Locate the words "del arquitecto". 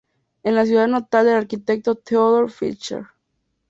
1.27-1.93